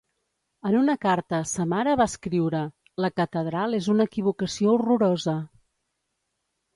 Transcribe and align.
En 0.67 0.75
una 0.77 0.93
carta 1.01 1.35
a 1.41 1.49
sa 1.49 1.65
mare 1.73 1.91
va 1.99 2.07
escriure: 2.11 2.61
La 3.05 3.11
Catedral 3.21 3.77
es 3.81 3.89
una 3.95 4.07
equivocació 4.11 4.73
horrorosa. 4.79 5.37